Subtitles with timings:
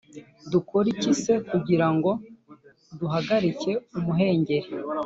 [0.51, 2.11] Dukore iki se kugira ngo
[2.99, 4.67] duhagarike umuhengeri